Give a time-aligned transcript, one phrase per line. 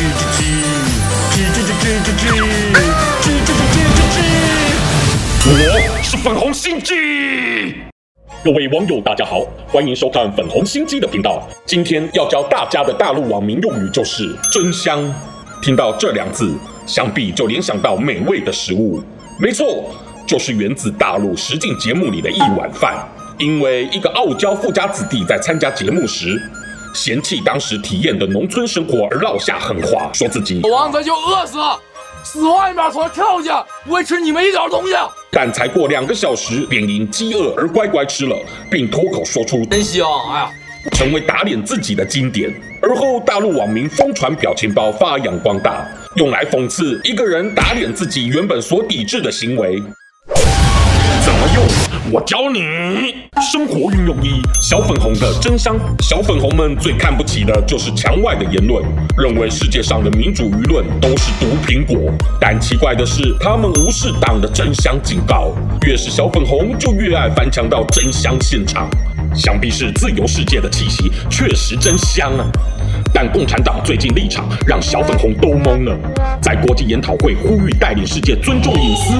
[0.00, 0.04] 我
[6.04, 6.94] 是粉红心机。
[8.44, 11.42] 各位网友，大家好，欢迎收看粉红心机的频道。
[11.66, 15.12] 今天要教大家的大陆网民用语就是“真香”。
[15.60, 16.54] 听到这两字，
[16.86, 19.02] 想必就联想到美味的食物。
[19.40, 19.92] 没错，
[20.24, 22.96] 就是源自大陆实境节目里的一碗饭。
[23.36, 26.40] 因为一个傲娇富家子弟在参加节目时，
[26.94, 31.78] 嫌弃当时体验的农村生活而落下狠话，说自己王子就饿死了。
[32.24, 34.92] 死外面从跳下，不会吃你们一点东西。
[35.30, 38.36] 但才过两个小时，便因饥饿而乖乖吃了，
[38.70, 40.50] 并脱口说出“真香”，哎呀，
[40.92, 42.52] 成为打脸自己的经典。
[42.82, 45.86] 而后，大陆网民疯传表情包发扬光大，
[46.16, 49.82] 用来讽刺一个人打脸自己原本所抵制的行为。
[52.10, 52.60] 我教你
[53.52, 55.76] 生活运用一，小粉红的真香。
[56.00, 58.82] 小粉红们最看不起的就是墙外的言论，
[59.18, 62.10] 认为世界上的民主舆论都是毒苹果。
[62.40, 65.52] 但奇怪的是，他们无视党的真香警告，
[65.86, 68.88] 越是小粉红就越爱翻墙到真香现场。
[69.34, 72.46] 想必是自由世界的气息确实真香啊！
[73.12, 75.94] 但共产党最近立场让小粉红都懵了，
[76.40, 79.12] 在国际研讨会呼吁带领世界尊重隐私。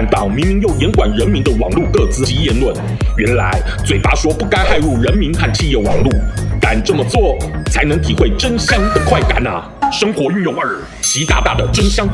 [0.00, 2.74] 看到明明又严管人民的网络各自及言论，
[3.18, 3.50] 原来
[3.84, 6.10] 嘴巴说不该害入人民和企业网络，
[6.58, 7.36] 敢这么做
[7.70, 9.70] 才能体会真香的快感啊！
[9.92, 12.08] 生活运用二，习大大的真香。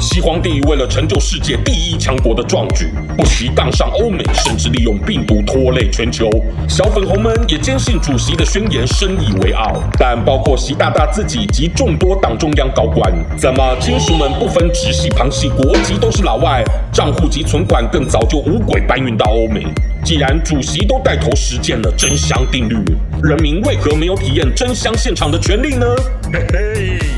[0.00, 6.30] 西皇帝为了成就世界第一强国的壮举，不惜杠上欧美，甚至利用病毒拖累全球。
[6.68, 9.82] 小粉红们也坚信主席的宣言，深以为傲。
[9.98, 16.62] 但包括习大大自己及众多党中央高官，怎么亲属们不分直系旁系国籍都是老外，
[16.92, 19.66] 账户及存款更早就无轨搬运到欧美？
[20.04, 22.76] 既然主席都带头实践了真香定律，
[23.24, 25.86] 人民为何没有体验真香现场的权利呢？
[26.32, 27.17] 嘿嘿。